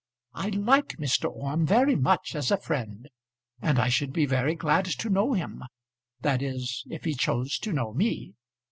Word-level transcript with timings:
I 0.33 0.49
like 0.49 0.97
Mr. 0.97 1.29
Orme 1.29 1.63
very 1.63 1.95
much 1.95 2.33
as 2.35 2.49
a 2.49 2.57
friend, 2.57 3.07
and 3.61 3.77
I 3.77 3.89
should 3.89 4.11
be 4.11 4.25
very 4.25 4.55
glad 4.55 4.85
to 4.85 5.09
know 5.11 5.33
him, 5.33 5.63
that 6.21 6.41
is 6.41 6.83
if 6.89 7.03
he 7.03 7.13
chose 7.13 7.59
to 7.59 7.71
know 7.71 7.93
me." 7.93 8.33